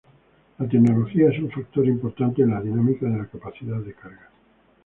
[0.57, 4.31] La tecnología es un factor importante en la dinámica de la capacidad de carga.